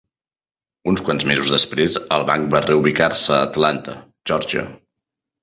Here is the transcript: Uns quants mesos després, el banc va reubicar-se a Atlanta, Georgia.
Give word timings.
Uns 0.91 1.03
quants 1.09 1.25
mesos 1.31 1.51
després, 1.55 1.97
el 2.17 2.25
banc 2.31 2.49
va 2.57 2.63
reubicar-se 2.65 3.37
a 3.37 3.45
Atlanta, 3.51 3.95
Georgia. 4.33 4.67